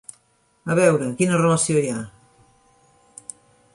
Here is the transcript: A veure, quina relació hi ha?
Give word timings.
A 0.75 0.77
veure, 0.79 1.09
quina 1.21 1.37
relació 1.41 1.83
hi 1.85 1.93
ha? 1.93 2.01